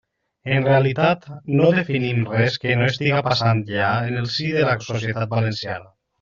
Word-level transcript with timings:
En 0.53 0.63
realitat, 0.67 1.27
no 1.59 1.67
definim 1.75 2.23
res 2.31 2.57
que 2.63 2.79
no 2.79 2.89
estiga 2.93 3.21
passant 3.29 3.63
ja 3.75 3.93
en 4.09 4.19
el 4.23 4.27
si 4.39 4.49
de 4.59 4.67
la 4.71 4.75
societat 4.89 5.33
valenciana. 5.37 5.97